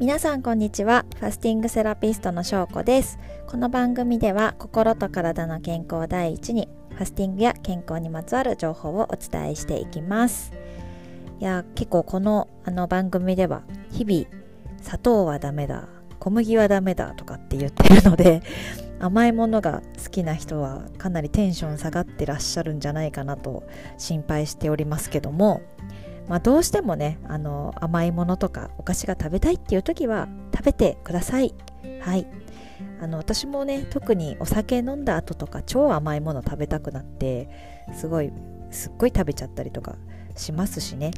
[0.00, 1.04] 皆さんこんにちは。
[1.18, 3.18] ファスティングセラピストのしょうこです。
[3.46, 10.54] この番組では心と体の健康第一にファスティングや健康にまつわる情報をお伝えしていきます。
[11.38, 13.60] いや結構このあの番組では
[13.90, 14.26] 日々
[14.80, 15.86] 砂糖はダメだ
[16.18, 18.40] 小麦はダメだとかって言ってるので
[19.00, 23.64] 甘いものが好きな人はかなりテンション下がってらっしゃるんじゃないかなと
[23.98, 25.60] 心配しておりますけども
[26.28, 31.54] まあ、どうしてもねあの甘いものとかお菓子が食べたいっていう時は食べてください。
[32.00, 32.26] はい。
[33.00, 37.48] あの私もね特にお酒飲んだ後とか超甘いもの食べたくなって
[37.94, 38.30] すごい
[38.70, 39.96] すっごい食べちゃったりとか
[40.36, 41.12] しますしね。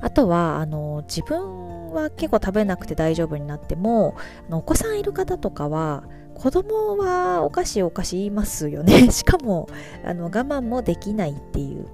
[0.00, 4.16] あとはあの自分は結構食べなくて大丈夫になっても
[4.48, 6.04] あのお子さんいる方とかは
[6.34, 9.10] 子供はお菓子お菓子言いますよね。
[9.12, 9.68] しかも
[10.04, 11.86] あの我慢もできないっていう。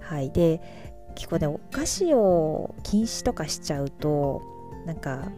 [0.00, 0.30] はい。
[0.30, 0.60] で
[1.16, 4.40] 結構ねお菓子を禁止とかしちゃうと
[4.86, 5.32] なんか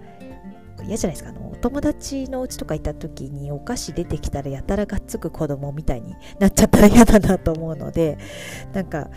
[0.84, 1.30] 嫌じゃないですか。
[1.30, 8.18] あのお友達のうちとか行った時にお菓子出てきたらやたらがっつく子供みたいになっちゃったら嫌だなと思うので
[8.74, 9.08] なんか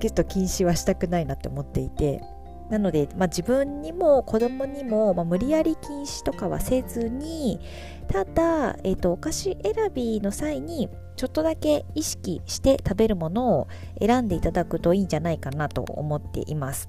[0.00, 2.20] 結構禁止はしたくないなって思っていて。
[2.68, 7.60] なので、まあ、自分にも子供にも、まあ、無理やり禁止とかはせずに
[8.08, 13.68] ただ、えーと、お菓子選びの際にちょっとだけ意識して食べるものを
[14.00, 16.88] 選んでいただくといいんじゃないかなと思っています。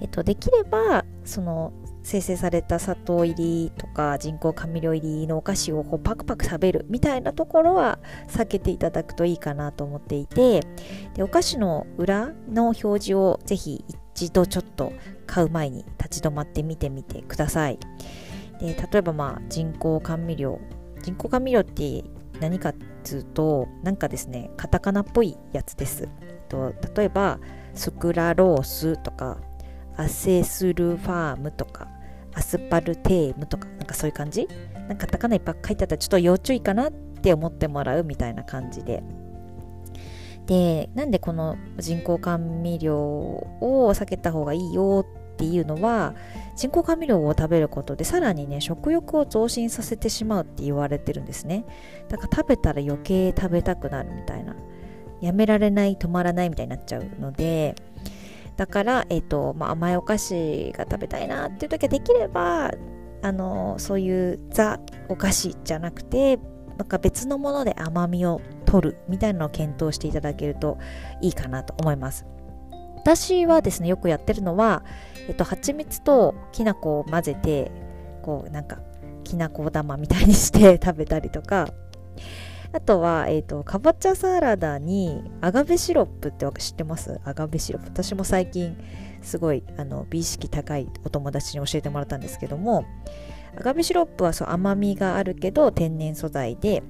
[0.00, 10.62] えっと、できればその生成された砂糖入りとか人工甘味料入りのお菓子をこうパクパク食べるみたいなところは避けていただくといいかなと思っていて
[11.14, 14.92] でお菓子の裏の表示をぜひ一度ちょっと
[15.26, 17.78] 買う前に立ち止まって見てみてください。
[18.58, 20.58] で例えばまあ人工甘味料
[21.02, 22.04] 人工甘味料って
[22.40, 22.74] 何かっ
[23.04, 26.08] つうとなんかですねカタカナっぽいやつです。
[26.22, 27.38] えっと例えば
[27.74, 29.38] スクラロースとか
[29.96, 31.88] アセスルファームとか
[32.34, 34.48] アスパルテームとかなんかそういう感じ？
[34.88, 39.02] なんかカタカナいっぱい書いてあったらちょっと要注意かなって思ってもらうみたいな感じで
[40.46, 45.06] でなんでこの人工甘味料を避けた方がいいよ
[45.40, 46.14] っていうのは
[46.54, 51.64] 人工甘味料を食べることでさらにね食欲を増進させてしまうって言われてるんですね
[52.10, 54.54] だから食べたら余計食べたくなるみたいな
[55.22, 57.74] やめられない止まらないみたいになっちゃうので
[58.58, 62.70] だから、えーとまあ、甘いお菓子が食べたいなっていう時はできれば
[63.22, 66.38] あのそういうザお菓子じゃなくて
[66.76, 70.76] なんか別のもので甘みを取るみたいなのを検討していただけると
[71.22, 72.26] いいかなと思います。
[73.16, 74.84] 私はですね、よくやってるのは、
[75.28, 77.72] えっと、蜂蜜ときな粉を混ぜて、
[78.22, 78.78] こう、なんか、
[79.24, 81.68] きなこ玉みたいにして 食べたりとか、
[82.72, 87.20] あとは、えっ、と、かぼちゃサラダにアガベシロップって知ってます？
[87.24, 87.88] アガベシロップ。
[87.88, 88.76] 私も最近、
[89.22, 92.84] すごい、あの、美意識高いお友達に教えてもらったんですけども、
[93.58, 96.82] アガベシロップはそう甘みがあるけど天然素材で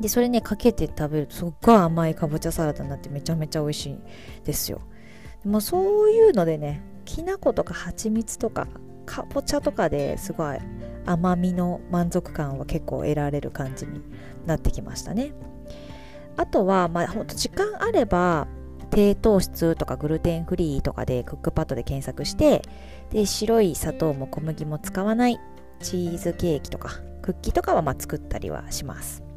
[0.00, 3.98] でそれねかけて食べるとすっごい甘いかぼちゃサラダになってめちゃめちゃ美味しい
[4.44, 4.80] ですよ
[5.42, 8.66] でもそういうのでねきな粉とか蜂蜜とか
[9.06, 10.58] かぼちゃとかですごい
[11.06, 14.02] 甘みの満足感は結構得られる感じに
[14.44, 15.32] なってきましたね。
[16.36, 18.46] あとはまあほんと時間あれば
[18.90, 22.62] 低糖質とかグルテンフリーとかでクックパッドで検索して
[23.10, 25.40] で白い砂糖も小麦も使わない
[25.80, 26.90] チーズケーキとか
[27.22, 29.27] クッキーとかはま作ったりはします。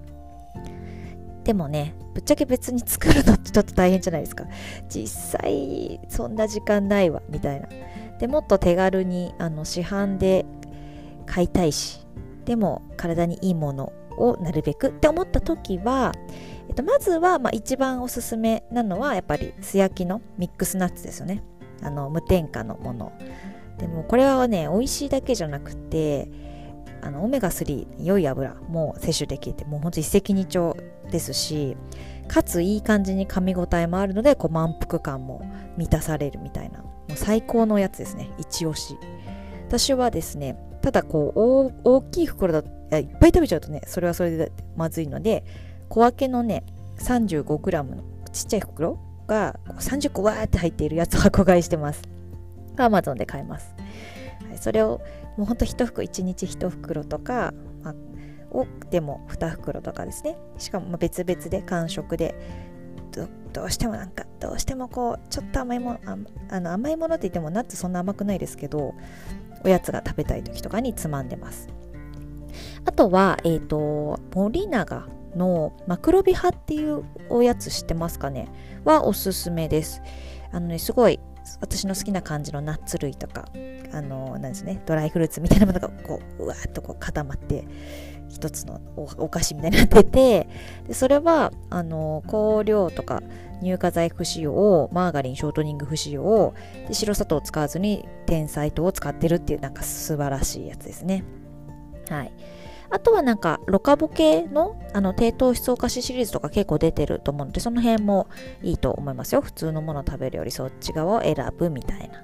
[1.44, 4.46] でもねぶっちゃけ別に作るのってちょっと大変じゃないですか。
[4.90, 7.68] 実際そんな時間ないわみたいな。
[8.20, 10.46] でもっと手軽にあの市販で
[11.26, 12.06] 買いたいし
[12.46, 16.12] でも体にいいものをなるべくって思った時は、
[16.68, 21.44] えっと、まずは、まあ、一番おすすめなのはやっぱり素焼きのミックスナッツですよね。
[21.82, 23.12] あの無添加のもの。
[23.80, 26.30] でもこれはね美味しいだけじゃなくて
[27.02, 30.80] あのオメガ3良い油も摂取できてもうほんと一石二鳥
[31.10, 31.76] ですし
[32.28, 35.42] かついい感じに噛み応えもあるのでこう満腹感も
[35.78, 38.30] 満たされるみたいなもう最高のやつですね。
[38.38, 38.98] 一押し。
[39.68, 45.46] 私はですねただこう大きい袋だいっぱい食べちゃうとねそれはそれでまずいので
[45.90, 46.66] 小分けのね
[47.00, 52.02] 35g のちっちゃい袋が30個わーって入っているやつを箱買いしてます。
[52.76, 53.74] Amazon で買えます。
[54.60, 55.02] それを
[55.38, 57.96] もうほんと1袋1日1袋とか、まあ、
[58.52, 60.38] 多くても2袋とかですね。
[60.58, 62.36] しかも別々で完食で
[63.54, 66.18] どうしてもなんかどうしてもこうちょっと甘いもの
[66.50, 68.94] あの甘いものって言ってもナッツそんな甘くないですけど
[69.64, 71.68] おやつが食べたい時とかにつまんでます。
[72.86, 78.48] あとはえっ、ー、と森永のマクロビ派っていうおやつ知ってますかね？
[78.86, 80.02] はおすすめです。
[80.52, 81.20] あのねすごい
[81.62, 83.48] 私の好きな感じのナッツ類とか
[83.94, 87.66] あのなんですねドライフルーツみたいなものがこううわーっとこう固まって
[88.30, 90.48] 一つのお菓子みたいになってて
[90.88, 93.22] でそれはあの香料とか
[93.62, 96.54] 乳化剤不使用マーガリンショートニング不使用
[96.88, 101.24] で白砂糖を使わずに天才糖を使ってるっていうなんか素晴らしいやつですね。
[102.10, 102.32] はい。
[102.92, 108.28] あとはなんか、ロカボ系のあの低糖質お菓子シリーズとか結構出てると思うので、その辺も
[108.62, 109.42] いいと思いますよ。
[109.42, 112.22] 普通のものを食べるよりそっち側を選ぶみたいな。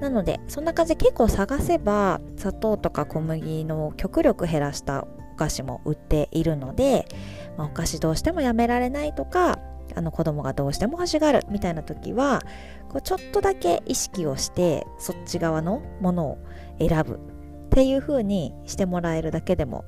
[0.00, 7.06] なので、そんな感じで結構探せば、砂糖とか小麦の極力減らしたお菓子も売っているので、
[7.56, 9.58] まあ、お菓子どうしてもやめられないとか、
[9.94, 12.42] あの子供がどうしても欲しがるみたいな時は
[12.88, 16.38] こうちょっとだけ意識をしてそっち側のものを
[16.78, 17.20] 選ぶ
[17.76, 19.84] っていう風にしてもらえるだけでも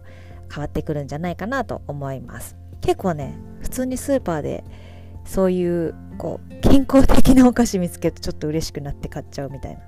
[0.52, 2.54] 変わってくるんじゃないかなと思います。
[2.82, 4.62] 結構ね普通にスーパーで
[5.24, 9.80] そういうこう健康的なお菓子見つけるとちょっと嬉しくなって買っちゃうみたいな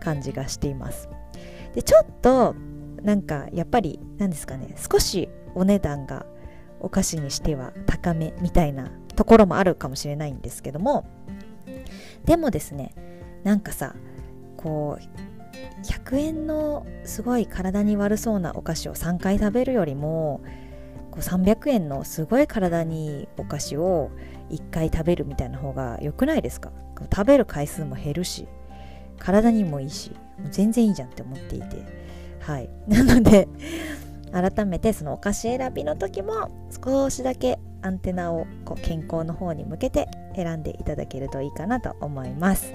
[0.00, 1.08] 感じがしています。
[1.74, 2.54] でちょっと
[3.02, 6.26] なんかやっぱり何ですかね少しお値段が
[6.80, 11.06] お菓子にしては高めみたいなところもあるかもしれないんですけども
[12.26, 12.92] でもですね
[13.44, 13.94] なんかさ
[14.58, 15.35] こう
[15.82, 20.40] 100円のすごい体に悪そうなお菓子を3回食べるよりも
[21.10, 24.10] こう300円のすごい体にお菓子を
[24.50, 26.70] 1回食べるみたいな方が良くないですか？
[27.12, 28.48] 食べる回数も減るし
[29.18, 32.06] 体にもいいしもう全然いいじゃんって思っていて。
[32.40, 32.70] はい。
[32.86, 33.48] なので
[34.32, 42.72] 改めてそのお菓子選びの時も少しだけアンテナをこう健康の方に向けて選んでいただけるといいかなと思います。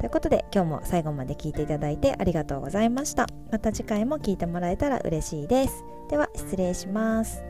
[0.00, 3.26] ということで今日も最後まで聞いていただいてありがとうございました。
[3.52, 5.84] また次回も聞いてもらえたら嬉しいです。
[6.08, 7.49] では失礼します。